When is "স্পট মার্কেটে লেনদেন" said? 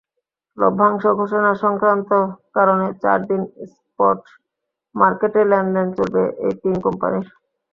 3.73-5.87